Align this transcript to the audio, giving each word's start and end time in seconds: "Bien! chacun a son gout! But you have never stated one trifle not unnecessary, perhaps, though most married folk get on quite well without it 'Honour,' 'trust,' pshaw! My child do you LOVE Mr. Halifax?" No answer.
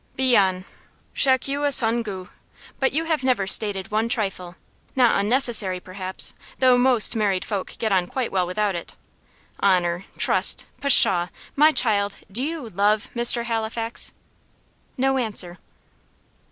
"Bien! 0.15 0.65
chacun 1.13 1.63
a 1.63 1.71
son 1.71 2.01
gout! 2.01 2.29
But 2.79 2.91
you 2.91 3.03
have 3.03 3.23
never 3.23 3.45
stated 3.45 3.91
one 3.91 4.09
trifle 4.09 4.55
not 4.95 5.15
unnecessary, 5.19 5.79
perhaps, 5.79 6.33
though 6.57 6.75
most 6.75 7.15
married 7.15 7.45
folk 7.45 7.75
get 7.77 7.91
on 7.91 8.07
quite 8.07 8.31
well 8.31 8.47
without 8.47 8.73
it 8.73 8.95
'Honour,' 9.61 10.05
'trust,' 10.17 10.65
pshaw! 10.81 11.27
My 11.55 11.71
child 11.71 12.17
do 12.31 12.43
you 12.43 12.69
LOVE 12.69 13.09
Mr. 13.15 13.43
Halifax?" 13.45 14.11
No 14.97 15.19
answer. 15.19 15.59